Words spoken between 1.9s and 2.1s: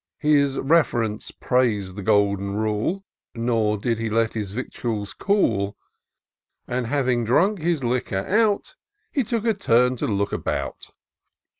the